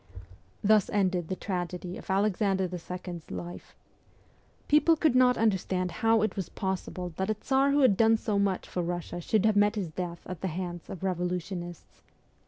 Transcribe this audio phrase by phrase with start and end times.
[0.63, 3.75] Thus ended the tragedy of Alexander the Second's life.
[4.67, 8.39] People could not understand how it was possible that a Tsar who had done so
[8.39, 12.01] much for Russia should have met his death at the hands of revolutionists.